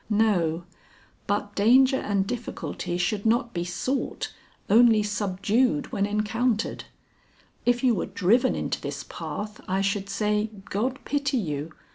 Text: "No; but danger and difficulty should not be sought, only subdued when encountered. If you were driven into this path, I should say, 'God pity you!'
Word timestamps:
"No; 0.09 0.63
but 1.27 1.53
danger 1.53 1.97
and 1.97 2.25
difficulty 2.25 2.97
should 2.97 3.23
not 3.23 3.53
be 3.53 3.63
sought, 3.63 4.33
only 4.67 5.03
subdued 5.03 5.91
when 5.91 6.07
encountered. 6.07 6.85
If 7.67 7.83
you 7.83 7.93
were 7.93 8.07
driven 8.07 8.55
into 8.55 8.81
this 8.81 9.03
path, 9.03 9.61
I 9.67 9.81
should 9.81 10.09
say, 10.09 10.49
'God 10.71 10.97
pity 11.05 11.37
you!' 11.37 11.71